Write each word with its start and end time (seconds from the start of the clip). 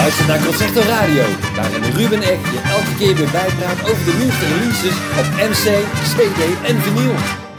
Luister 0.00 0.26
naar 0.26 0.44
Concerto 0.44 0.80
Radio, 0.80 1.24
waarin 1.56 1.82
Ruben 1.82 2.22
Ek 2.22 2.38
je 2.52 2.60
elke 2.70 2.94
keer 2.98 3.14
weer 3.16 3.30
bijpraat 3.30 3.90
over 3.90 4.04
de 4.04 4.14
nieuwste 4.18 4.46
releases 4.46 4.96
op 5.18 5.26
MC, 5.50 5.84
CD 6.12 6.68
en 6.68 6.82
vinyl. 6.82 7.49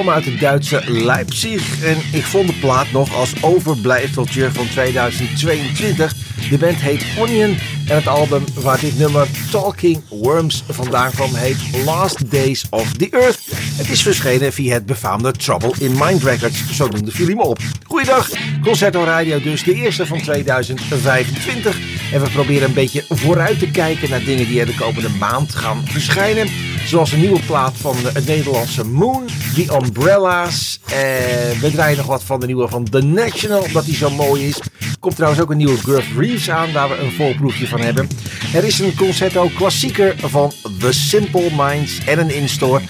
Komen 0.00 0.14
uit 0.14 0.24
het 0.24 0.40
Duitse 0.40 0.82
Leipzig 0.86 1.84
en 1.84 1.96
ik 2.12 2.24
vond 2.24 2.46
de 2.46 2.54
plaat 2.60 2.92
nog 2.92 3.14
als 3.14 3.32
overblijfseltje 3.42 4.52
van 4.52 4.68
2022. 4.68 6.14
De 6.50 6.58
band 6.58 6.76
heet 6.76 7.04
Onion 7.18 7.58
en 7.86 7.96
het 7.96 8.06
album 8.06 8.44
waar 8.54 8.80
dit 8.80 8.98
nummer 8.98 9.28
Talking 9.50 10.02
Worms 10.08 10.64
vandaan 10.68 11.10
kwam 11.10 11.34
heet 11.34 11.56
Last 11.84 12.30
Days 12.30 12.66
of 12.70 12.92
the 12.92 13.08
Earth. 13.10 13.40
Het 13.76 13.90
is 13.90 14.02
verschenen 14.02 14.52
via 14.52 14.72
het 14.72 14.86
befaamde 14.86 15.32
Trouble 15.32 15.72
in 15.78 15.92
Mind 15.98 16.22
Records, 16.22 16.76
zo 16.76 16.88
noemde 16.88 17.10
Philly 17.10 17.34
me 17.34 17.42
op. 17.42 17.58
Goeiedag, 17.86 18.28
Concerto 18.62 19.04
Radio 19.04 19.40
dus, 19.40 19.62
de 19.62 19.74
eerste 19.74 20.06
van 20.06 20.20
2025. 20.20 21.78
En 22.12 22.20
we 22.22 22.30
proberen 22.30 22.68
een 22.68 22.74
beetje 22.74 23.04
vooruit 23.08 23.58
te 23.58 23.70
kijken 23.70 24.10
naar 24.10 24.24
dingen 24.24 24.46
die 24.46 24.60
er 24.60 24.66
de 24.66 24.74
komende 24.74 25.08
maand 25.08 25.54
gaan 25.54 25.82
verschijnen. 25.86 26.48
Zoals 26.84 27.12
een 27.12 27.20
nieuwe 27.20 27.40
plaat 27.46 27.76
van 27.76 27.96
het 28.02 28.26
Nederlandse 28.26 28.84
Moon, 28.84 29.24
The 29.54 29.78
Umbrellas. 29.82 30.80
Eh, 30.84 31.60
we 31.60 31.70
draaien 31.72 31.96
nog 31.96 32.06
wat 32.06 32.22
van 32.22 32.40
de 32.40 32.46
nieuwe 32.46 32.68
van 32.68 32.84
The 32.84 33.00
National, 33.00 33.62
omdat 33.62 33.84
die 33.84 33.94
zo 33.94 34.10
mooi 34.10 34.48
is. 34.48 34.60
Komt 35.00 35.14
trouwens 35.14 35.42
ook 35.42 35.50
een 35.50 35.56
nieuwe 35.56 35.76
Gruff 35.76 36.16
Reeves 36.16 36.50
aan, 36.50 36.72
waar 36.72 36.88
we 36.88 36.98
een 36.98 37.12
volproefje 37.12 37.66
van 37.66 37.80
hebben. 37.80 38.08
Er 38.54 38.64
is 38.64 38.78
een 38.78 38.96
concerto 38.96 39.50
klassieker 39.56 40.14
van 40.18 40.52
The 40.78 40.92
Simple 40.92 41.50
Minds 41.56 42.04
en 42.04 42.18
een 42.18 42.34
instore. 42.34 42.80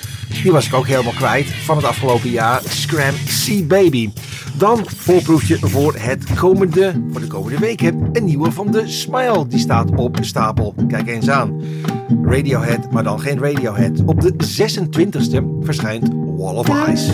Die 0.42 0.52
was 0.52 0.66
ik 0.66 0.74
ook 0.74 0.86
helemaal 0.86 1.12
kwijt 1.12 1.46
van 1.64 1.76
het 1.76 1.86
afgelopen 1.86 2.30
jaar. 2.30 2.62
Scram 2.68 3.14
Sea 3.26 3.62
Baby. 3.62 4.10
Dan 4.58 4.82
voorproefje 4.96 5.58
voor 5.58 5.94
het 5.98 6.34
komende, 6.34 7.02
voor 7.10 7.20
de 7.20 7.26
komende 7.26 7.58
weken. 7.58 8.08
Een 8.12 8.24
nieuwe 8.24 8.52
van 8.52 8.70
de 8.70 8.88
Smile. 8.88 9.46
Die 9.46 9.58
staat 9.58 9.90
op 9.94 10.18
stapel. 10.20 10.74
Kijk 10.88 11.06
eens 11.06 11.30
aan. 11.30 11.62
Radiohead, 12.22 12.92
maar 12.92 13.02
dan 13.02 13.20
geen 13.20 13.38
Radiohead. 13.38 14.02
Op 14.04 14.20
de 14.20 14.32
26e 14.32 15.64
verschijnt 15.64 16.08
Wall 16.36 16.54
of 16.54 16.88
Ice. 16.88 17.12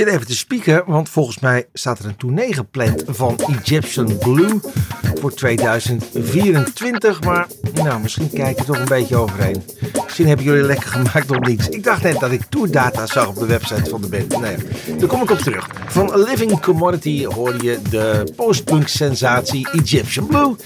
Zit 0.00 0.08
even 0.08 0.26
te 0.26 0.36
spieken, 0.36 0.82
want 0.86 1.08
volgens 1.08 1.38
mij 1.38 1.66
staat 1.72 1.98
er 1.98 2.04
een 2.04 2.16
tournee 2.16 2.54
gepland 2.54 3.02
van 3.06 3.38
Egyptian 3.38 4.18
Blue 4.18 4.60
voor 5.20 5.34
2024. 5.34 7.22
Maar 7.22 7.46
nou, 7.72 8.00
misschien 8.00 8.30
kijk 8.30 8.58
ik 8.58 8.64
toch 8.64 8.78
een 8.78 8.84
beetje 8.84 9.16
overheen. 9.16 9.62
Misschien 10.04 10.26
hebben 10.26 10.44
jullie 10.44 10.62
lekker 10.62 10.88
gemaakt 10.88 11.30
of 11.30 11.38
niets. 11.38 11.68
Ik 11.68 11.84
dacht 11.84 12.02
net 12.02 12.20
dat 12.20 12.30
ik 12.30 12.42
tourdata 12.48 13.06
zag 13.06 13.28
op 13.28 13.38
de 13.38 13.46
website 13.46 13.90
van 13.90 14.00
de 14.00 14.08
band. 14.08 14.40
Nee, 14.40 14.56
daar 14.98 15.08
kom 15.08 15.22
ik 15.22 15.30
op 15.30 15.38
terug. 15.38 15.68
Van 15.86 16.20
Living 16.20 16.60
Commodity 16.60 17.24
hoor 17.24 17.64
je 17.64 17.78
de 17.90 18.32
postpunk 18.36 18.88
sensatie 18.88 19.68
Egyptian 19.70 20.26
Blue. 20.26 20.56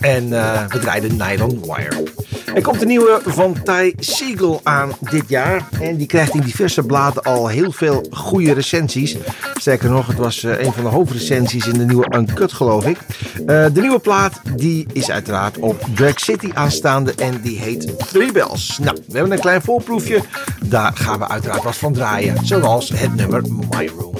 En 0.00 0.32
eh, 0.32 0.66
we 0.66 0.78
draaiden 0.78 1.16
Nylon 1.16 1.60
Wire. 1.60 2.06
Er 2.54 2.62
komt 2.62 2.80
een 2.80 2.88
nieuwe 2.88 3.20
van 3.24 3.56
Ty 3.64 3.92
Siegel 3.98 4.60
aan 4.62 4.90
dit 5.10 5.28
jaar. 5.28 5.68
En 5.80 5.96
die 5.96 6.06
krijgt 6.06 6.34
in 6.34 6.40
diverse 6.40 6.82
bladen 6.82 7.22
al 7.22 7.48
heel 7.48 7.72
veel 7.72 8.06
goede 8.10 8.52
recensies. 8.52 9.16
Sterker 9.54 9.90
nog, 9.90 10.06
het 10.06 10.16
was 10.16 10.44
eh, 10.44 10.60
een 10.60 10.72
van 10.72 10.82
de 10.82 10.90
hoofdrecensies 10.90 11.66
in 11.66 11.78
de 11.78 11.84
nieuwe 11.84 12.14
Uncut, 12.16 12.52
geloof 12.52 12.86
ik. 12.86 12.98
Eh, 13.46 13.64
de 13.72 13.80
nieuwe 13.80 13.98
plaat 13.98 14.40
die 14.56 14.86
is 14.92 15.10
uiteraard 15.10 15.58
op 15.58 15.84
Drag 15.94 16.20
City 16.20 16.50
aanstaande 16.54 17.14
en 17.14 17.40
die 17.42 17.58
heet 17.58 18.08
Three 18.08 18.32
Bells. 18.32 18.78
Nou, 18.78 18.96
we 19.06 19.12
hebben 19.12 19.32
een 19.32 19.40
klein 19.40 19.62
voorproefje. 19.62 20.20
Daar 20.64 20.92
gaan 20.94 21.18
we 21.18 21.28
uiteraard 21.28 21.62
wat 21.62 21.76
van 21.76 21.92
draaien. 21.92 22.46
Zoals 22.46 22.92
het 22.94 23.14
nummer 23.14 23.42
My 23.70 23.90
Room. 23.98 24.14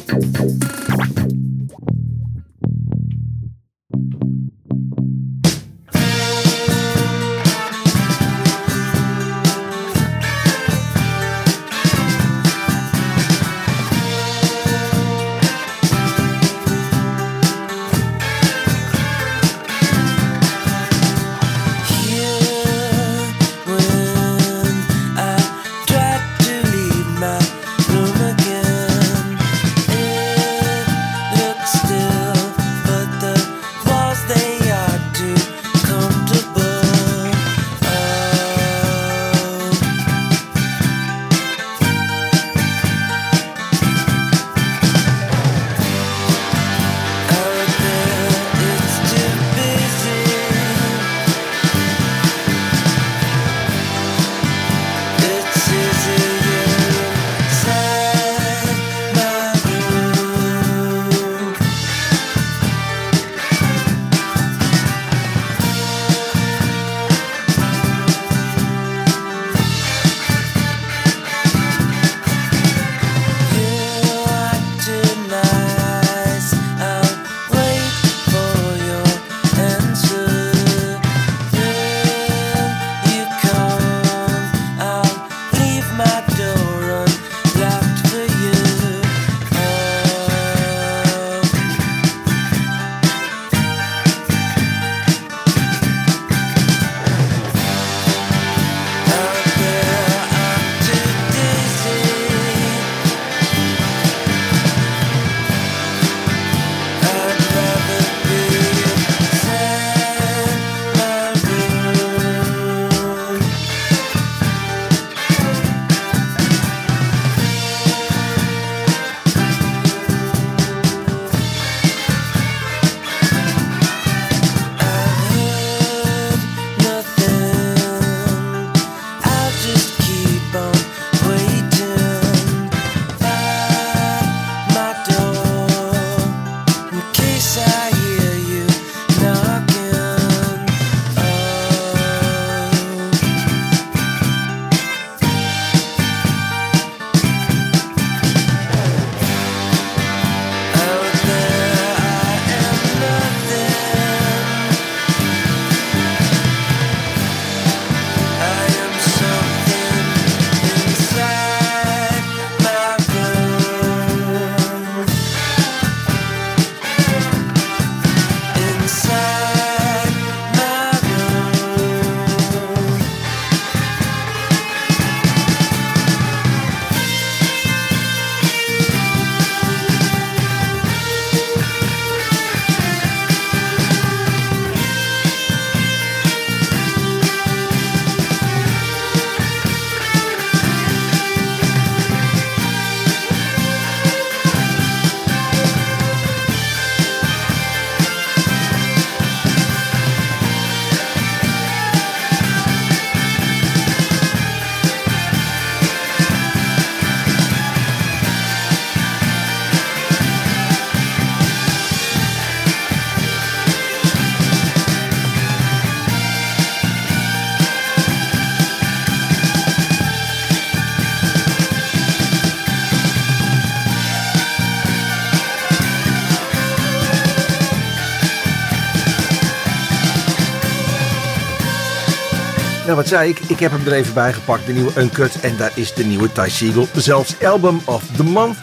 Zei 233.09 233.29
ik? 233.29 233.39
Ik 233.39 233.59
heb 233.59 233.71
hem 233.71 233.87
er 233.87 233.93
even 233.93 234.15
bij 234.15 234.33
gepakt, 234.33 234.67
de 234.67 234.73
nieuwe 234.73 235.01
Uncut. 235.01 235.41
En 235.41 235.57
daar 235.57 235.73
is 235.75 235.95
de 235.95 236.05
nieuwe 236.05 236.33
Ty 236.33 236.49
Siegel, 236.49 236.89
zelfs 236.95 237.43
Album 237.45 237.81
of 237.85 238.03
the 238.17 238.25
Month. 238.25 238.57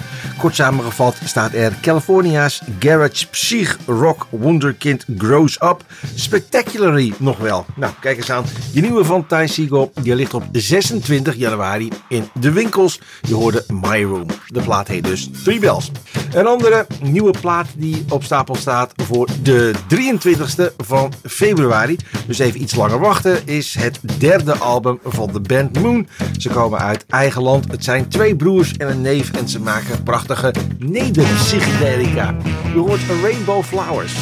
Kort 0.45 0.57
samengevat 0.57 1.15
staat 1.23 1.53
er 1.53 1.73
California's 1.81 2.61
Garage 2.79 3.27
Psych 3.27 3.77
Rock 3.85 4.27
Wonderkind 4.29 5.05
Grows 5.17 5.61
Up. 5.61 5.83
Spectacularly 6.15 7.13
nog 7.17 7.37
wel. 7.37 7.65
Nou, 7.75 7.93
kijk 7.99 8.17
eens 8.17 8.31
aan. 8.31 8.43
Je 8.71 8.81
nieuwe 8.81 9.05
van 9.05 9.27
Ty 9.27 9.45
Siegel, 9.47 9.91
die 10.01 10.15
ligt 10.15 10.33
op 10.33 10.43
26 10.51 11.35
januari 11.35 11.89
in 12.09 12.29
de 12.39 12.51
winkels. 12.51 12.99
Je 13.21 13.33
hoorde 13.33 13.63
My 13.67 14.03
Room. 14.03 14.25
De 14.47 14.61
plaat 14.61 14.87
heet 14.87 15.03
dus 15.03 15.29
Three 15.43 15.59
Bells. 15.59 15.91
Een 16.33 16.47
andere 16.47 16.87
nieuwe 17.01 17.33
plaat 17.41 17.67
die 17.75 18.05
op 18.09 18.23
stapel 18.23 18.55
staat 18.55 18.91
voor 18.95 19.27
de 19.41 19.73
23e 19.95 20.75
van 20.77 21.13
februari. 21.23 21.97
Dus 22.27 22.39
even 22.39 22.61
iets 22.61 22.75
langer 22.75 22.99
wachten 22.99 23.47
is 23.47 23.75
het 23.79 23.99
derde 24.19 24.57
album 24.57 24.99
van 25.03 25.31
de 25.31 25.39
band 25.39 25.81
Moon. 25.81 26.07
Ze 26.37 26.49
komen 26.49 26.79
uit 26.79 27.05
eigen 27.07 27.41
land. 27.41 27.71
Het 27.71 27.83
zijn 27.83 28.07
twee 28.07 28.35
broers 28.35 28.73
en 28.77 28.89
een 28.89 29.01
neef 29.01 29.31
en 29.31 29.49
ze 29.49 29.59
maken 29.59 30.03
prachtige 30.35 30.67
neder-psychedelica. 30.79 32.35
Je 32.73 32.79
hoort 32.79 33.01
Rainbow 33.23 33.63
Flowers. 33.63 34.13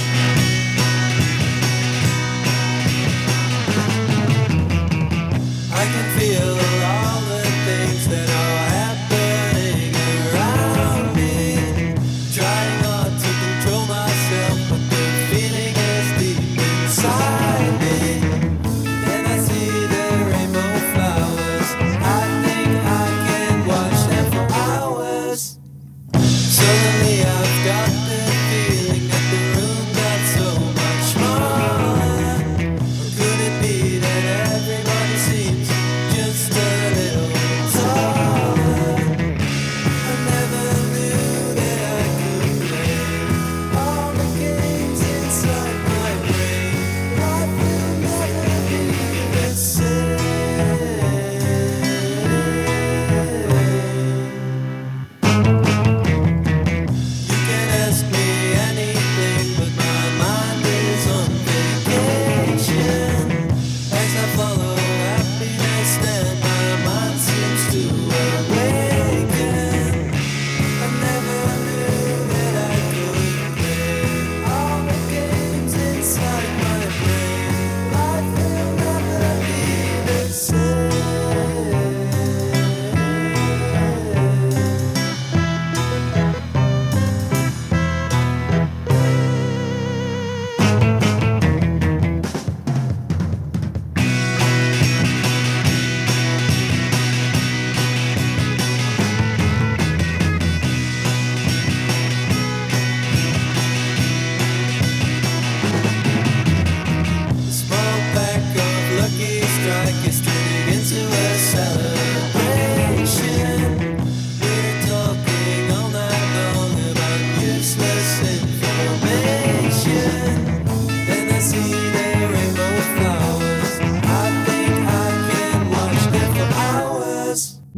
I 5.73 5.85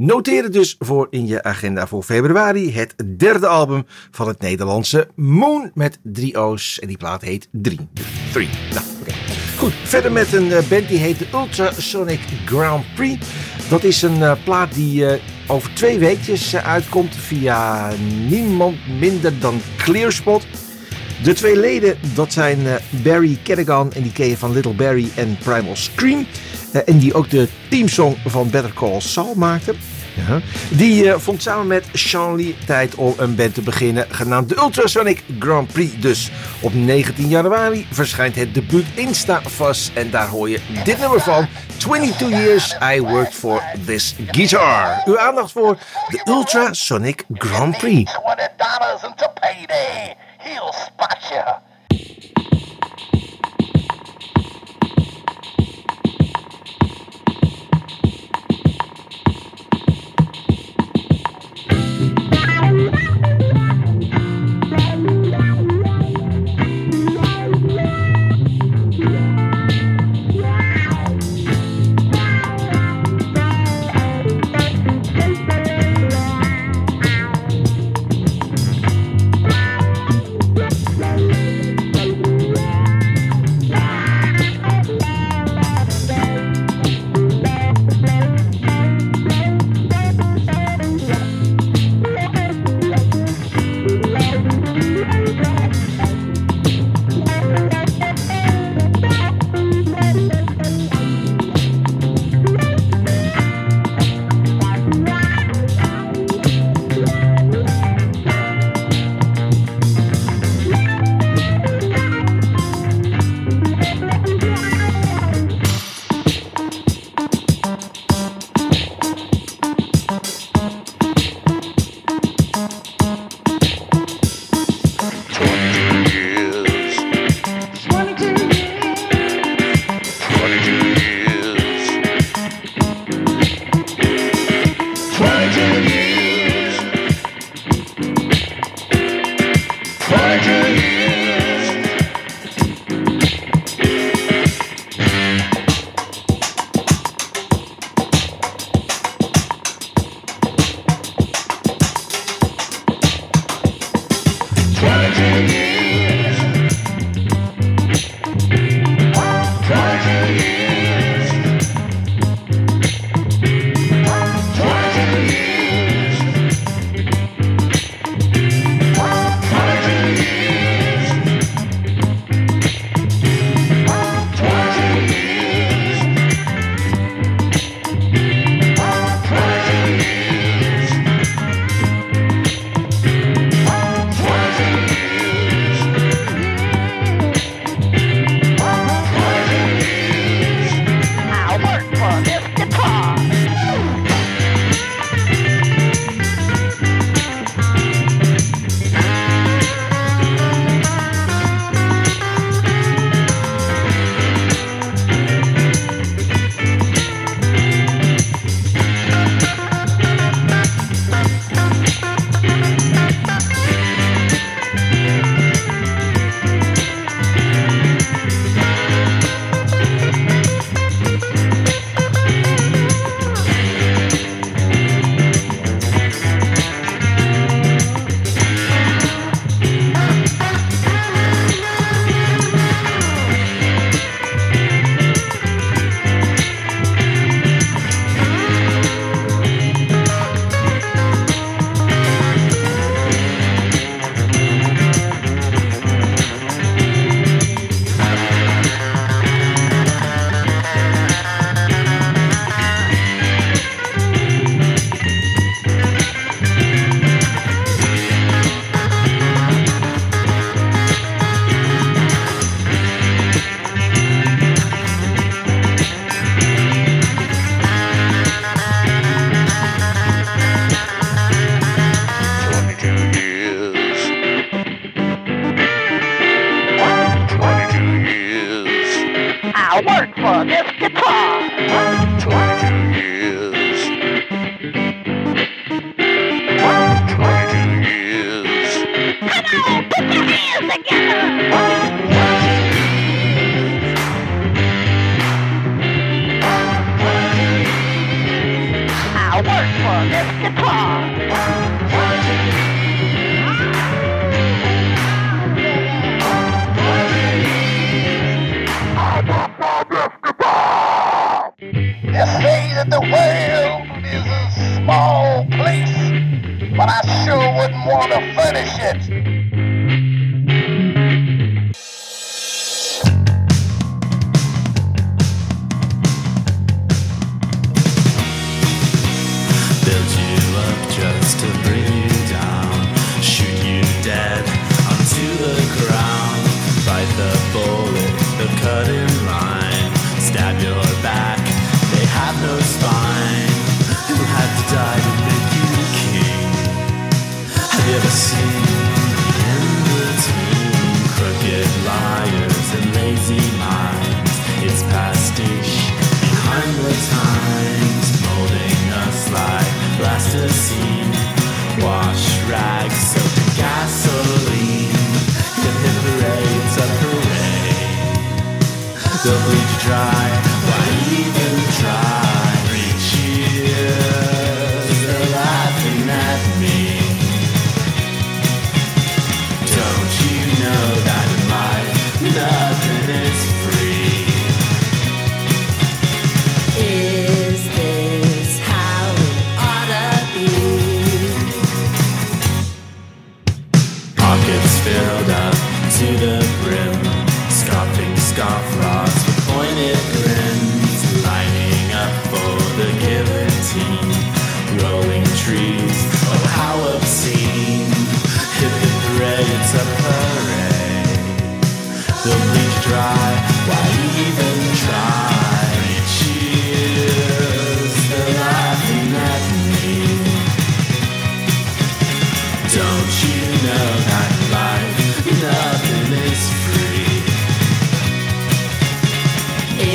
Noteer 0.05 0.43
het 0.43 0.53
dus 0.53 0.75
voor 0.79 1.07
in 1.09 1.27
je 1.27 1.43
agenda 1.43 1.87
voor 1.87 2.03
februari. 2.03 2.73
Het 2.73 2.95
derde 3.17 3.47
album 3.47 3.85
van 4.11 4.27
het 4.27 4.39
Nederlandse 4.39 5.07
Moon 5.15 5.71
met 5.73 5.99
drie 6.03 6.39
O's. 6.39 6.79
En 6.79 6.87
die 6.87 6.97
plaat 6.97 7.21
heet 7.21 7.47
3. 7.51 7.79
3. 8.31 8.49
Nou, 8.73 8.85
oké. 9.01 9.11
Goed, 9.57 9.73
verder 9.83 10.11
met 10.11 10.33
een 10.33 10.51
eh, 10.51 10.67
band 10.69 10.87
die 10.87 10.97
heet 10.97 11.19
de 11.19 11.27
Ultrasonic 11.33 12.19
Grand 12.45 12.85
Prix. 12.95 13.25
Dat 13.69 13.83
is 13.83 14.01
een 14.01 14.23
eh, 14.23 14.31
plaat 14.43 14.73
die 14.73 15.07
eh, 15.07 15.21
over 15.47 15.73
twee 15.73 15.99
weekjes 15.99 16.55
uitkomt 16.55 17.15
via 17.15 17.91
niemand 18.27 18.75
minder 18.99 19.39
dan 19.39 19.61
Clearspot. 19.77 20.45
De 21.23 21.33
twee 21.33 21.59
leden, 21.59 21.97
dat 22.15 22.33
zijn 22.33 22.59
Barry 23.03 23.37
Kerrigan 23.43 23.93
en 23.93 24.01
die 24.01 24.11
ken 24.11 24.27
je 24.27 24.37
van 24.37 24.51
Little 24.51 24.73
Barry 24.73 25.09
en 25.15 25.37
Primal 25.43 25.75
Scream. 25.75 26.27
En 26.85 26.97
die 26.97 27.13
ook 27.13 27.29
de 27.29 27.47
teamsong 27.69 28.17
van 28.25 28.49
Better 28.49 28.73
Call 28.73 28.99
Saul 28.99 29.33
maakte. 29.35 29.73
Ja. 30.15 30.39
Die 30.69 31.11
eh, 31.11 31.19
vond 31.19 31.41
samen 31.41 31.67
met 31.67 31.85
Lee 32.11 32.55
tijd 32.65 32.95
om 32.95 33.13
een 33.17 33.35
band 33.35 33.53
te 33.53 33.61
beginnen, 33.61 34.05
genaamd 34.09 34.49
de 34.49 34.57
Ultrasonic 34.57 35.23
Grand 35.39 35.71
Prix. 35.71 35.99
Dus 35.99 36.31
op 36.59 36.73
19 36.73 37.27
januari 37.27 37.87
verschijnt 37.91 38.35
het 38.35 38.53
debuut 38.53 38.85
Insta 38.93 39.41
Fuzz 39.41 39.89
en 39.93 40.09
daar 40.09 40.27
hoor 40.27 40.49
je 40.49 40.59
dit 40.83 40.99
nummer 40.99 41.21
van. 41.21 41.47
22 41.77 42.29
years 42.29 42.75
I 42.95 43.01
worked 43.01 43.33
for 43.33 43.63
this 43.85 44.15
guitar. 44.31 45.01
Uw 45.05 45.19
aandacht 45.19 45.51
voor 45.51 45.77
de 46.07 46.21
Ultrasonic 46.25 47.23
Grand 47.33 47.77
Prix. 47.77 48.11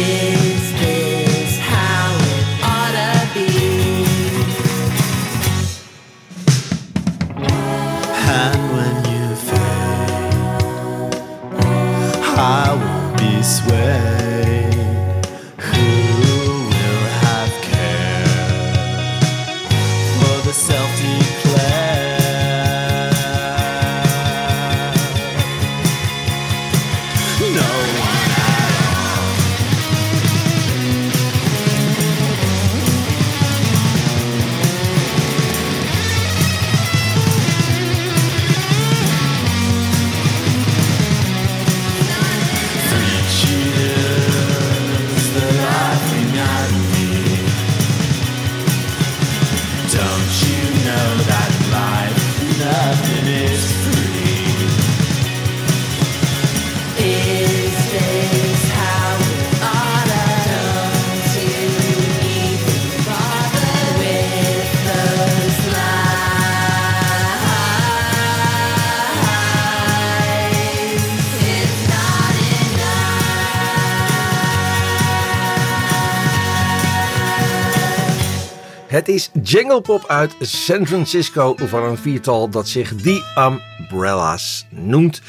Yeah. 0.00 0.39
is 79.20 79.80
Pop 79.83 80.04
uit 80.06 80.35
San 80.40 80.87
Francisco 80.87 81.54
van 81.56 81.85
een 81.85 81.98
viertal 81.98 82.48
dat 82.48 82.68
zich 82.68 82.94
The 82.94 83.50
Umbrellas 83.78 84.66
noemt. 84.68 85.22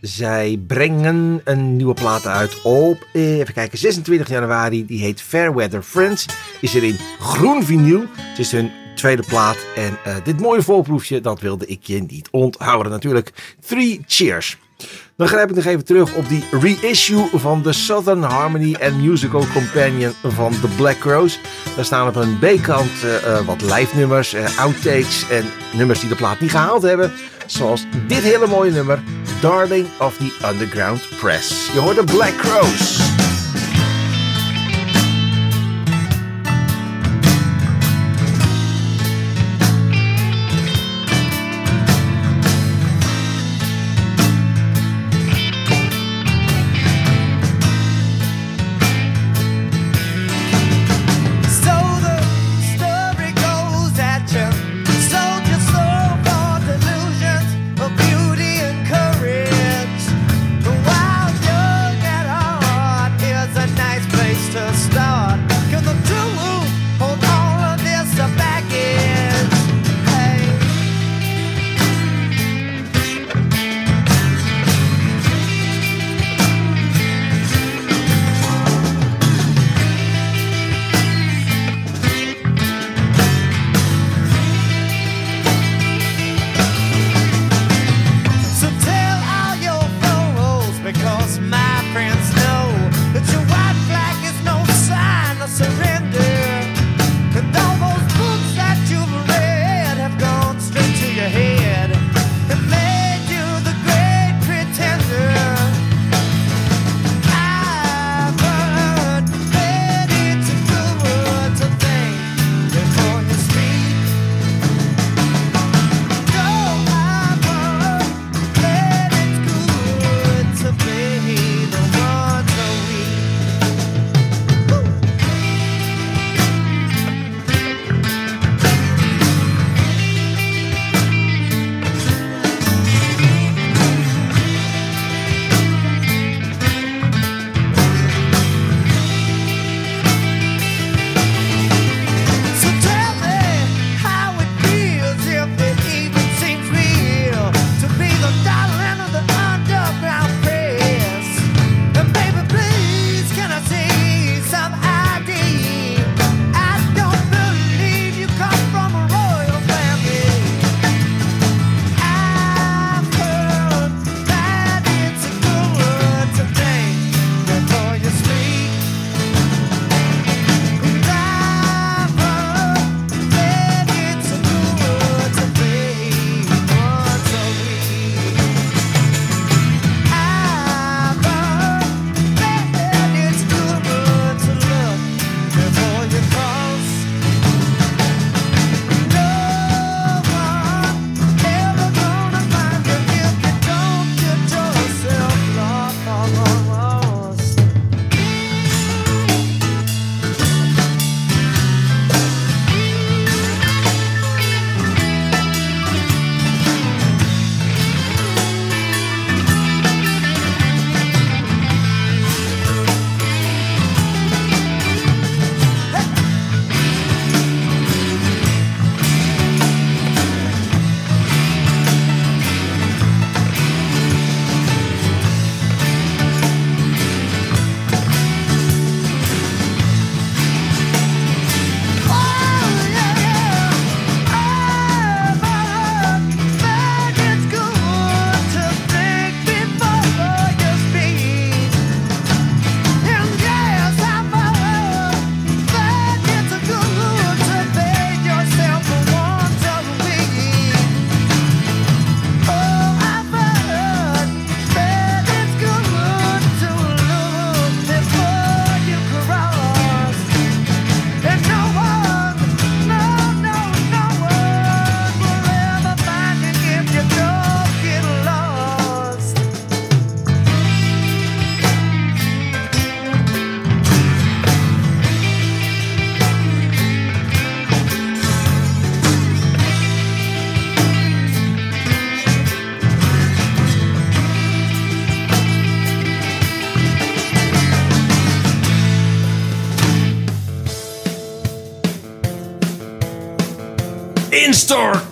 Zij 0.00 0.60
brengen 0.66 1.40
een 1.44 1.76
nieuwe 1.76 1.94
plaat 1.94 2.26
uit 2.26 2.62
op, 2.62 3.06
eh, 3.12 3.38
even 3.38 3.54
kijken, 3.54 3.78
26 3.78 4.28
januari. 4.28 4.86
Die 4.86 5.00
heet 5.00 5.22
Fairweather 5.22 5.82
Friends. 5.82 6.26
Is 6.60 6.74
er 6.74 6.82
in 6.84 6.98
groen 7.18 7.64
vinyl. 7.64 8.04
Het 8.16 8.38
is 8.38 8.52
hun 8.52 8.70
tweede 8.94 9.22
plaat. 9.26 9.56
En 9.76 9.98
eh, 10.04 10.16
dit 10.24 10.40
mooie 10.40 10.62
voorproefje, 10.62 11.20
dat 11.20 11.40
wilde 11.40 11.66
ik 11.66 11.82
je 11.82 12.02
niet 12.02 12.28
onthouden 12.30 12.92
natuurlijk. 12.92 13.56
Three 13.66 14.00
cheers. 14.06 14.58
Dan 15.16 15.28
grijp 15.28 15.50
ik 15.50 15.56
nog 15.56 15.64
even 15.64 15.84
terug 15.84 16.14
op 16.14 16.28
die 16.28 16.44
reissue 16.80 17.28
van 17.32 17.62
de 17.62 17.72
Southern 17.72 18.22
Harmony 18.22 18.76
and 18.82 19.02
Musical 19.02 19.44
Companion 19.52 20.12
van 20.22 20.52
The 20.60 20.68
Black 20.76 20.98
Crows. 20.98 21.38
Daar 21.76 21.84
staan 21.84 22.08
op 22.08 22.16
een 22.16 22.38
B-kant 22.38 22.90
eh, 23.02 23.16
eh, 23.16 23.46
wat 23.46 23.62
live 23.62 23.96
nummers, 23.96 24.34
eh, 24.34 24.58
outtakes 24.58 25.28
en 25.30 25.44
nummers 25.72 26.00
die 26.00 26.08
de 26.08 26.14
plaat 26.14 26.40
niet 26.40 26.50
gehaald 26.50 26.82
hebben. 26.82 27.12
Zoals 27.46 27.86
dit 28.06 28.22
hele 28.22 28.46
mooie 28.46 28.70
nummer, 28.70 29.02
Darling 29.40 29.86
of 29.98 30.16
the 30.16 30.48
Underground 30.52 31.08
Press. 31.20 31.72
Je 31.72 31.78
hoort 31.78 31.96
de 31.96 32.04
Black 32.04 32.36
Crows. 32.36 33.23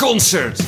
Concert. 0.02 0.58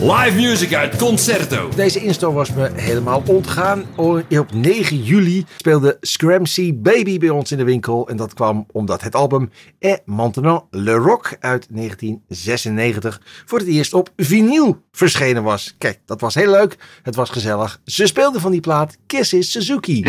Live 0.00 0.32
music 0.34 0.74
uit 0.74 0.96
Concerto. 0.96 1.68
Deze 1.76 2.00
instore 2.00 2.32
was 2.32 2.52
me 2.52 2.70
helemaal 2.74 3.22
ontgaan. 3.26 3.84
Op 3.96 4.24
9 4.54 5.02
juli 5.02 5.44
speelde 5.56 5.96
Scramsy 6.00 6.74
Baby 6.74 7.18
bij 7.18 7.28
ons 7.28 7.52
in 7.52 7.58
de 7.58 7.64
winkel. 7.64 8.08
En 8.08 8.16
dat 8.16 8.34
kwam 8.34 8.66
omdat 8.72 9.02
het 9.02 9.14
album 9.14 9.50
Et 9.78 10.02
Maintenant 10.04 10.64
Le 10.70 10.94
Rock 10.94 11.36
uit 11.40 11.66
1996 11.70 13.20
voor 13.44 13.58
het 13.58 13.68
eerst 13.68 13.94
op 13.94 14.10
vinyl 14.16 14.82
verschenen 14.92 15.42
was. 15.42 15.74
Kijk, 15.78 16.00
dat 16.04 16.20
was 16.20 16.34
heel 16.34 16.50
leuk. 16.50 16.76
Het 17.02 17.14
was 17.14 17.30
gezellig. 17.30 17.80
Ze 17.84 18.06
speelden 18.06 18.40
van 18.40 18.50
die 18.50 18.60
plaat 18.60 18.96
Kisses 19.06 19.50
Suzuki. 19.50 20.02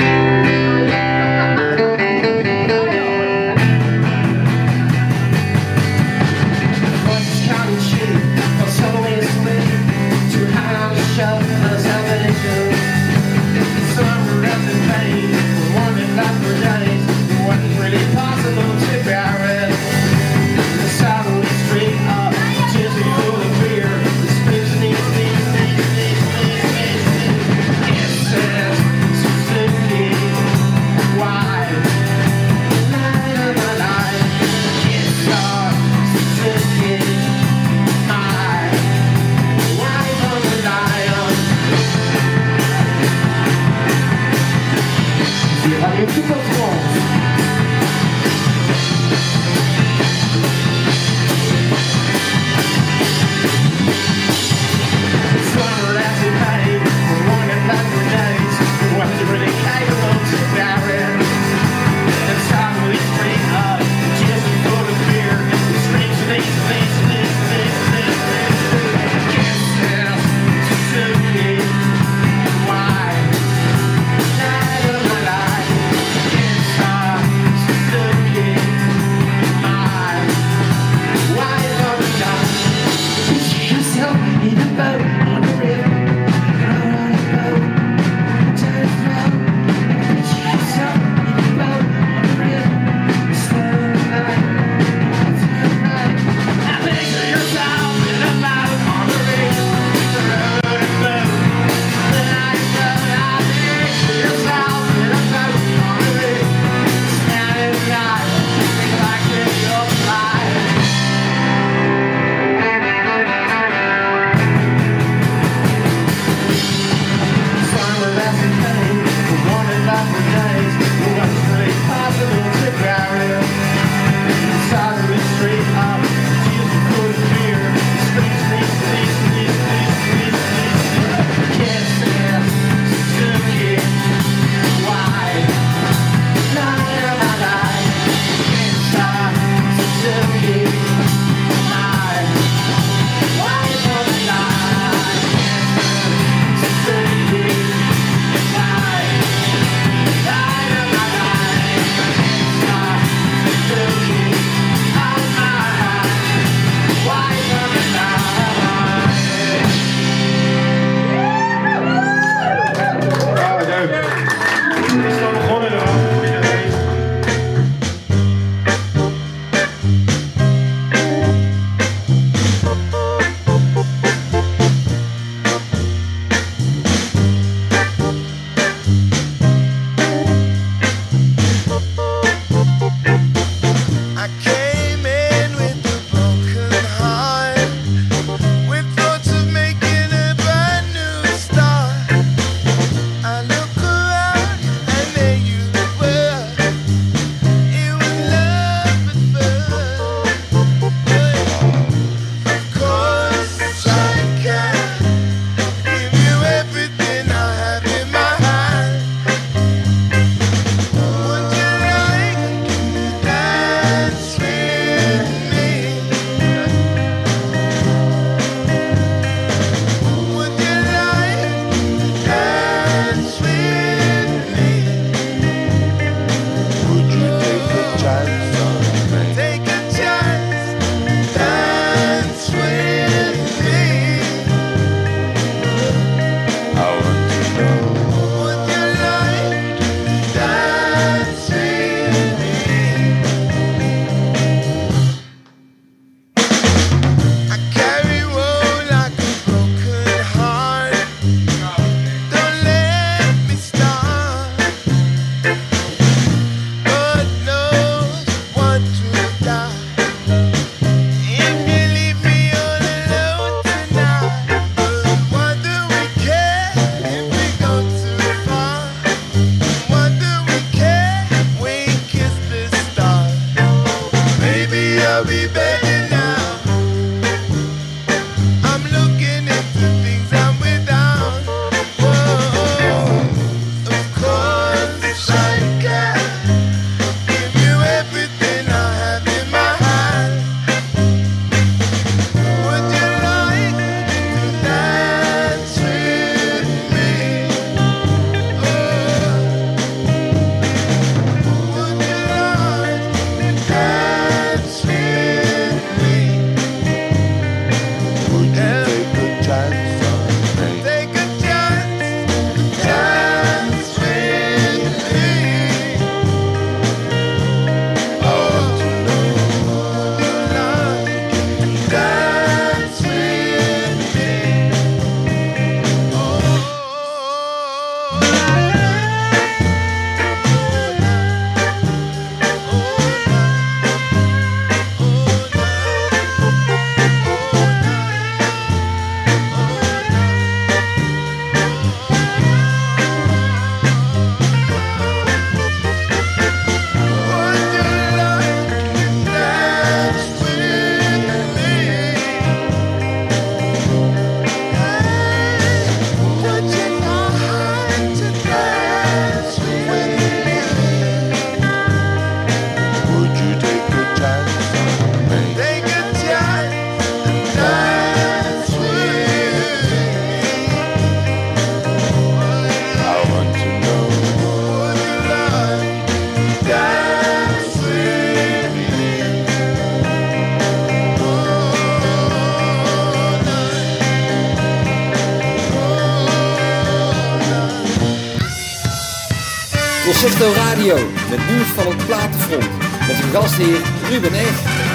de 391.47 391.65
van 391.65 391.87
het 391.87 392.05
platenfront 392.05 392.69
met 393.07 393.23
uw 393.23 393.39
gastheer 393.39 393.81
Ruben 394.09 394.33
Eeg. 394.33 394.86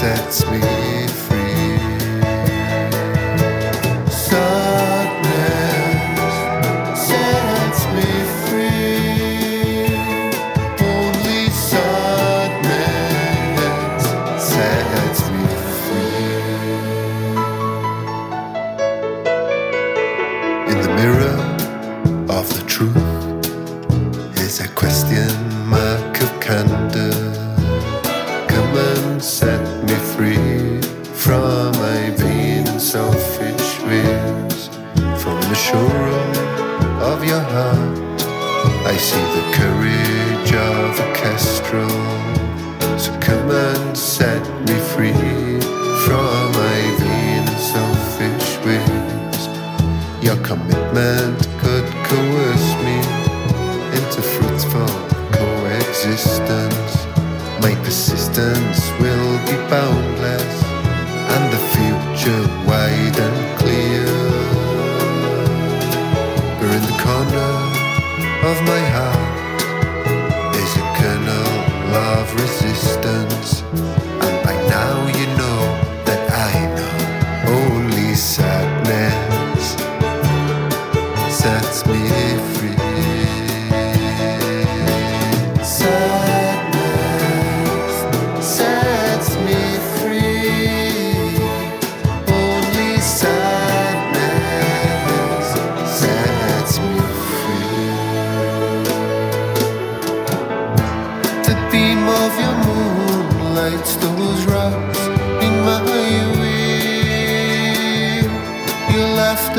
sets 0.00 0.46
me 0.46 0.79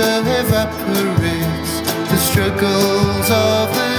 evaporates. 0.01 1.73
The 2.09 2.17
struggles 2.17 3.29
of 3.29 3.73
the 3.75 3.90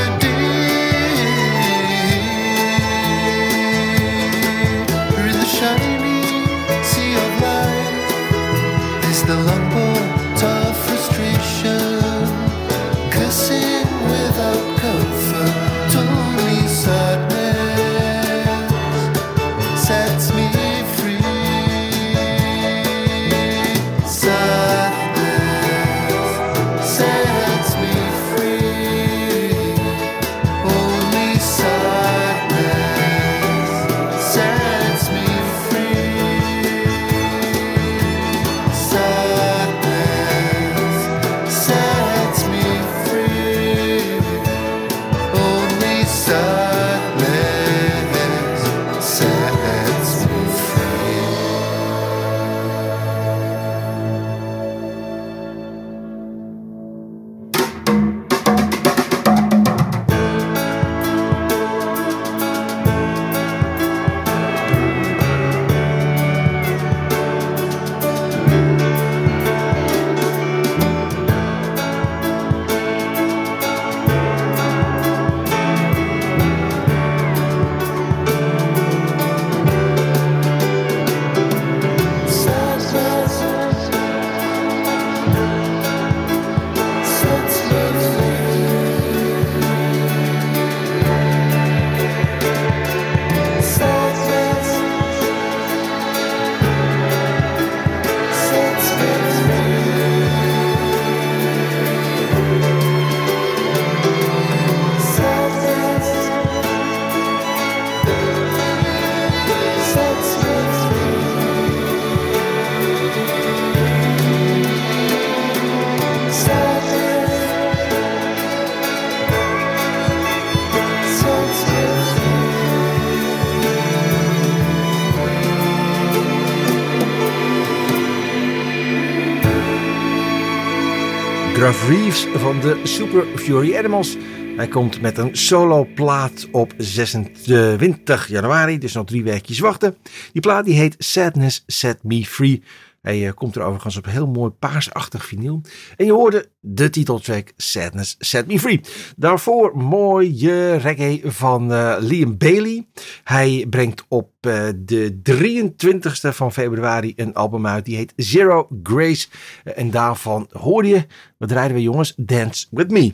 Gruff 131.72 131.88
Reeves 131.88 132.26
van 132.34 132.60
de 132.60 132.80
Super 132.82 133.26
Fury 133.34 133.76
Animals. 133.76 134.16
Hij 134.56 134.68
komt 134.68 135.00
met 135.00 135.18
een 135.18 135.36
solo 135.36 135.86
plaat 135.94 136.48
op 136.50 136.72
26 136.76 138.28
januari, 138.28 138.78
dus 138.78 138.92
nog 138.92 139.06
drie 139.06 139.22
weekjes 139.22 139.58
wachten. 139.58 139.96
Die 140.32 140.42
plaat 140.42 140.64
die 140.64 140.74
heet 140.74 140.94
Sadness 140.98 141.64
Set 141.66 141.98
Me 142.02 142.24
Free. 142.24 142.62
Hij 143.02 143.26
eh, 143.26 143.32
komt 143.34 143.56
er 143.56 143.62
overigens 143.62 143.96
op 143.96 144.04
heel 144.04 144.26
mooi 144.26 144.50
paarsachtig 144.50 145.24
vinyl. 145.24 145.60
En 145.96 146.06
je 146.06 146.12
hoorde 146.12 146.50
de 146.60 146.90
titeltrack 146.90 147.52
Sadness 147.56 148.16
Set 148.18 148.46
Me 148.46 148.58
Free. 148.58 148.80
Daarvoor 149.16 149.76
mooie 149.76 150.76
reggae 150.76 151.20
van 151.24 151.72
eh, 151.72 151.96
Liam 151.98 152.38
Bailey. 152.38 152.86
Hij 153.24 153.66
brengt 153.70 154.04
op 154.08 154.30
eh, 154.40 154.68
de 154.76 155.20
23ste 155.32 156.28
van 156.28 156.52
februari 156.52 157.12
een 157.16 157.34
album 157.34 157.66
uit. 157.66 157.84
Die 157.84 157.96
heet 157.96 158.12
Zero 158.16 158.68
Grace. 158.82 159.28
En 159.64 159.90
daarvan 159.90 160.48
hoorde 160.52 160.88
je, 160.88 161.06
wat 161.38 161.50
rijden 161.50 161.76
we 161.76 161.82
jongens? 161.82 162.14
Dance 162.16 162.66
With 162.70 162.90
Me. 162.90 163.12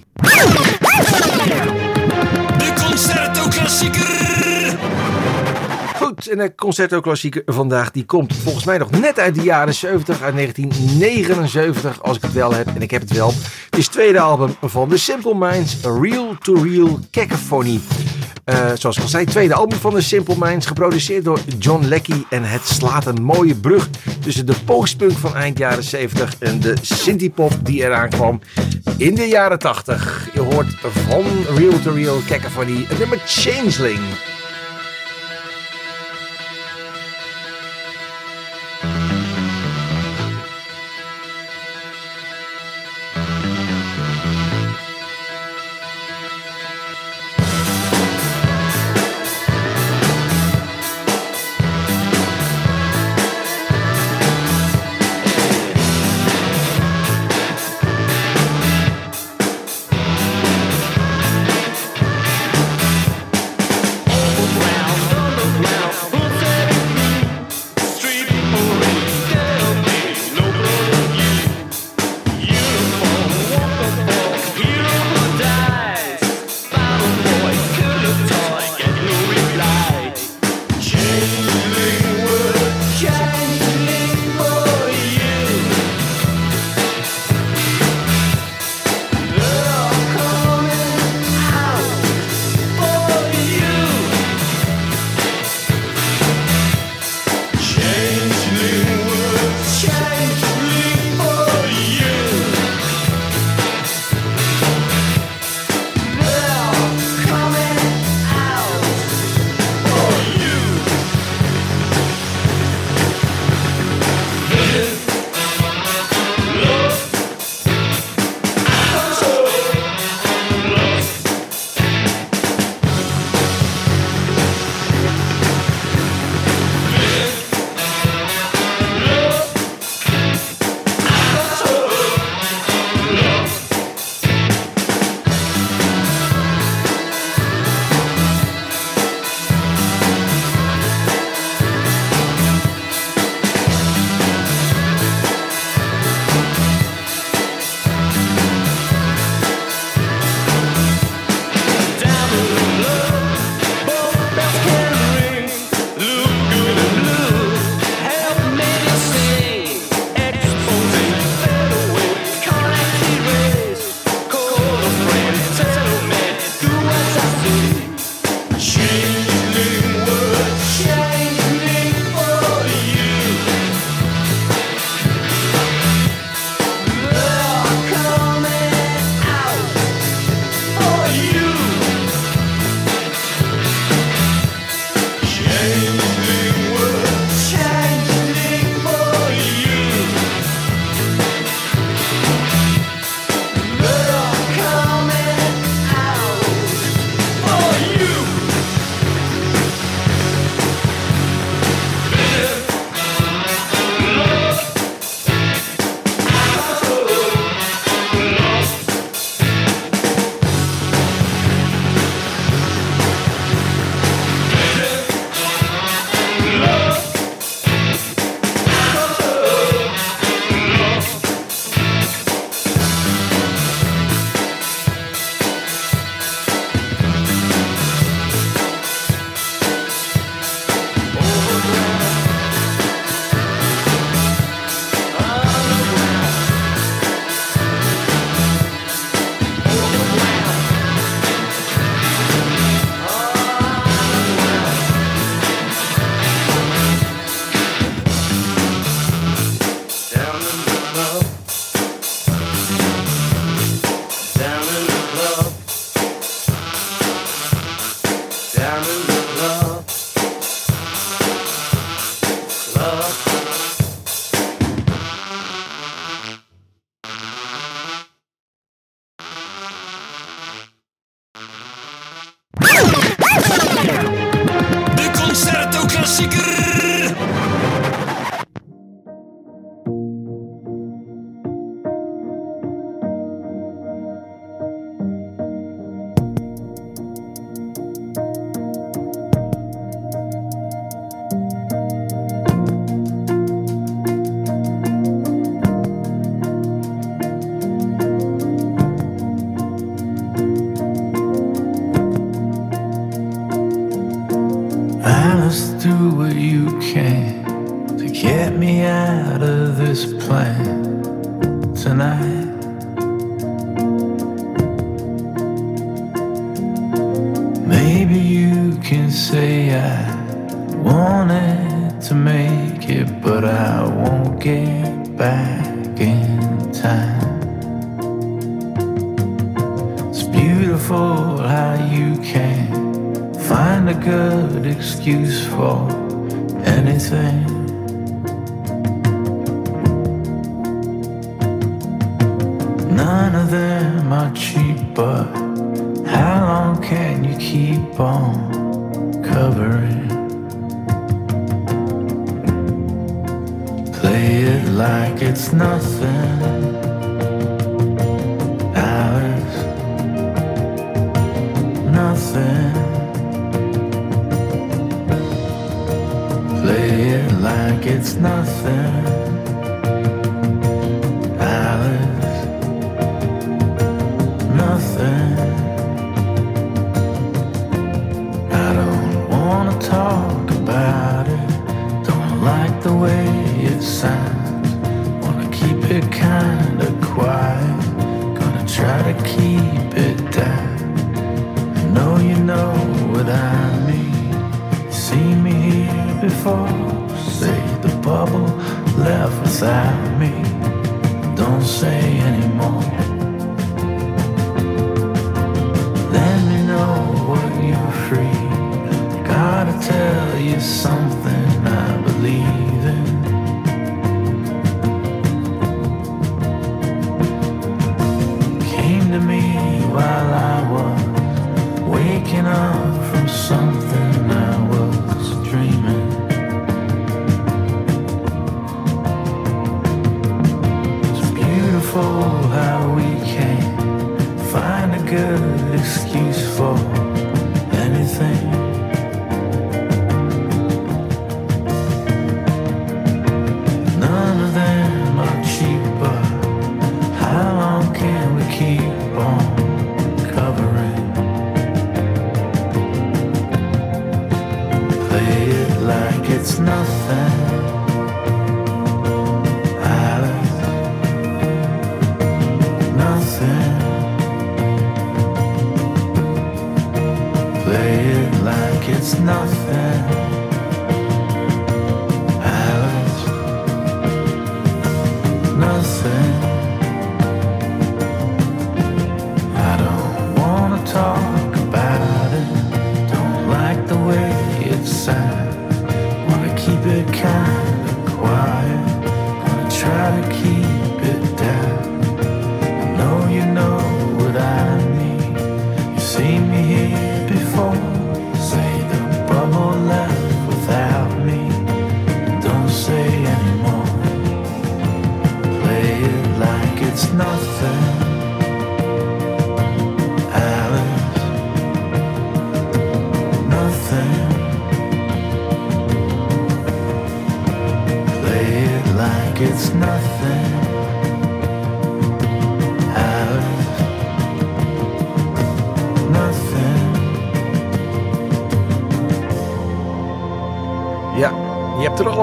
De 2.59 2.85
Concerto. 2.87 4.38
En 6.27 6.39
de 6.39 6.55
Concerto 6.55 7.01
Klassieker 7.01 7.43
vandaag 7.47 7.91
die 7.91 8.05
komt 8.05 8.37
volgens 8.37 8.65
mij 8.65 8.79
nog 8.79 8.91
net 8.91 9.19
uit 9.19 9.35
de 9.35 9.43
jaren 9.43 9.75
70, 9.75 10.23
uit 10.23 10.35
1979 10.35 12.03
als 12.03 12.17
ik 12.17 12.23
het 12.23 12.33
wel 12.33 12.55
heb. 12.55 12.67
En 12.67 12.83
ik 12.83 12.91
heb 12.91 13.01
het 13.01 13.13
wel. 13.13 13.33
Het 13.71 13.79
is 13.79 13.85
het 13.85 13.93
tweede 13.93 14.21
album 14.21 14.57
van 14.63 14.89
The 14.89 14.99
Simple 14.99 15.35
Minds, 15.35 15.77
Real 15.83 16.37
to 16.39 16.55
Real 16.55 16.99
Cacophony. 17.11 17.81
Eh, 18.45 18.71
zoals 18.75 18.97
ik 18.97 19.03
al 19.03 19.09
zei, 19.09 19.25
tweede 19.25 19.55
album 19.55 19.79
van 19.79 19.95
The 19.95 20.01
Simple 20.01 20.35
Minds, 20.39 20.67
geproduceerd 20.67 21.25
door 21.25 21.41
John 21.59 21.85
Leckie. 21.85 22.27
En 22.31 22.45
het 22.45 22.67
slaat 22.67 23.07
een 23.07 23.23
mooie 23.23 23.55
brug 23.55 23.89
tussen 24.21 24.47
de 24.47 24.55
postpunk 24.65 25.13
van 25.13 25.37
eind 25.37 25.59
jaren 25.59 25.85
70 25.85 26.35
en 26.39 26.61
de 26.61 26.75
synthpop 26.83 27.53
die 27.63 27.83
eraan 27.83 28.09
kwam 28.09 28.41
in 28.97 29.15
de 29.15 29.27
jaren 29.29 29.59
80. 29.59 30.29
Je 30.35 30.41
hoort 30.41 30.75
van 30.81 31.25
Real 31.57 31.81
to 31.81 31.93
Real 31.93 32.19
Cacophony 32.27 32.87
nummer 32.99 33.19
Changeling. 33.27 34.01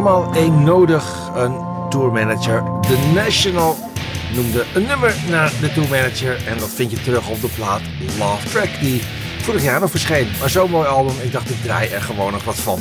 Allemaal 0.05 0.33
één 0.33 0.63
nodig. 0.63 1.31
Een 1.35 1.57
tourmanager. 1.89 2.63
The 2.81 3.11
National 3.13 3.77
noemde 4.35 4.63
een 4.73 4.85
nummer 4.85 5.15
naar 5.29 5.51
de 5.59 5.73
tourmanager. 5.73 6.47
En 6.47 6.57
dat 6.57 6.69
vind 6.69 6.91
je 6.91 7.01
terug 7.01 7.29
op 7.29 7.41
de 7.41 7.49
plaat 7.55 7.81
Love 8.19 8.49
Track. 8.49 8.69
Die 8.79 9.01
vorig 9.41 9.63
jaar 9.63 9.79
nog 9.79 9.89
verscheen. 9.89 10.27
Maar 10.39 10.49
zo'n 10.49 10.69
mooi 10.69 10.87
album. 10.87 11.13
Ik 11.21 11.31
dacht 11.31 11.49
ik 11.49 11.61
draai 11.63 11.89
er 11.89 12.01
gewoon 12.01 12.31
nog 12.31 12.43
wat 12.43 12.55
van. 12.55 12.79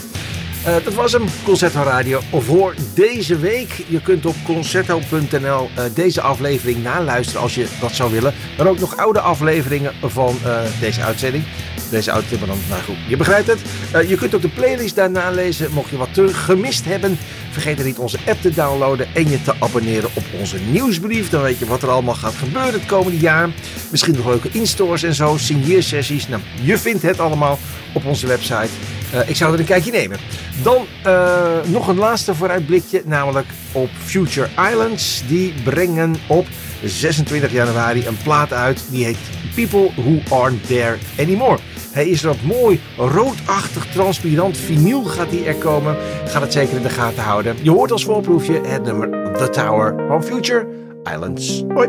Eh, 0.65 0.75
dat 0.85 0.95
was 0.95 1.13
hem, 1.13 1.25
Concerto 1.45 1.83
Radio 1.83 2.21
voor 2.33 2.75
deze 2.95 3.39
week. 3.39 3.85
Je 3.89 4.01
kunt 4.01 4.27
op 4.27 4.35
concerto.nl 4.45 5.71
eh, 5.75 5.85
deze 5.95 6.21
aflevering 6.21 6.83
naluisteren 6.83 7.43
als 7.43 7.55
je 7.55 7.67
dat 7.81 7.93
zou 7.93 8.13
willen. 8.13 8.35
Maar 8.59 8.67
ook 8.67 8.79
nog 8.79 8.97
oude 8.97 9.21
afleveringen 9.21 9.93
van 10.03 10.39
eh, 10.45 10.59
deze 10.81 11.03
uitzending. 11.03 11.45
Deze 11.91 12.11
auto, 12.11 12.39
maar 12.39 12.49
dan, 12.49 12.59
nou 12.69 12.83
goed, 12.83 12.97
je 13.09 13.17
begrijpt 13.17 13.47
het. 13.47 13.61
Eh, 13.95 14.09
je 14.09 14.17
kunt 14.17 14.35
ook 14.35 14.43
de 14.43 14.49
playlist 14.49 14.95
daar 14.95 15.11
nalezen. 15.11 15.73
Mocht 15.73 15.91
je 15.91 15.97
wat 15.97 16.15
terug 16.15 16.45
gemist 16.45 16.85
hebben, 16.85 17.19
vergeet 17.51 17.79
er 17.79 17.85
niet 17.85 17.99
onze 17.99 18.19
app 18.27 18.41
te 18.41 18.51
downloaden 18.51 19.07
en 19.15 19.31
je 19.31 19.43
te 19.43 19.55
abonneren 19.59 20.11
op 20.15 20.25
onze 20.39 20.59
nieuwsbrief. 20.71 21.31
Dan 21.31 21.43
weet 21.43 21.59
je 21.59 21.67
wat 21.67 21.83
er 21.83 21.91
allemaal 21.91 22.15
gaat 22.15 22.35
gebeuren 22.35 22.73
het 22.73 22.87
komende 22.87 23.19
jaar. 23.19 23.49
Misschien 23.91 24.15
nog 24.15 24.27
leuke 24.27 24.49
instores 24.53 25.03
en 25.03 25.15
zo, 25.15 25.37
signeersessies. 25.37 26.29
Nou, 26.29 26.43
je 26.63 26.79
vindt 26.79 27.03
het 27.03 27.21
allemaal 27.21 27.59
op 27.93 28.05
onze 28.05 28.27
website. 28.27 28.69
Eh, 29.13 29.29
ik 29.29 29.37
zou 29.37 29.53
er 29.53 29.59
een 29.59 29.65
kijkje 29.65 29.91
nemen. 29.91 30.19
Dan 30.63 30.87
eh, 31.03 31.43
nog 31.67 31.89
een 31.89 31.99
laatste 31.99 32.35
vooruitblikje, 32.35 33.03
namelijk 33.05 33.47
op 33.73 33.91
Future 34.05 34.49
Islands. 34.71 35.23
Die 35.29 35.55
brengen 35.65 36.17
op 36.27 36.47
26 36.85 37.53
januari 37.53 38.07
een 38.07 38.19
plaat 38.23 38.53
uit. 38.53 38.85
Die 38.91 39.05
heet 39.05 39.19
People 39.55 39.91
Who 39.95 40.37
Aren't 40.37 40.67
There 40.67 40.99
Anymore. 41.19 41.59
Hij 41.95 42.09
is 42.09 42.25
op 42.25 42.43
mooi 42.43 42.81
roodachtig 42.97 43.87
transparant 43.87 44.57
vinyl 44.57 45.05
gaat 45.05 45.31
die 45.31 45.45
er 45.45 45.55
komen. 45.55 45.97
Ga 46.25 46.41
het 46.41 46.53
zeker 46.53 46.77
in 46.77 46.83
de 46.83 46.89
gaten 46.89 47.23
houden. 47.23 47.57
Je 47.63 47.71
hoort 47.71 47.93
als 47.93 48.05
voorproefje 48.05 48.61
het 48.67 48.83
nummer 48.83 49.11
The 49.33 49.49
Tower 49.51 50.07
van 50.09 50.25
Future 50.25 50.67
Islands. 51.05 51.65
Hoi! 51.75 51.89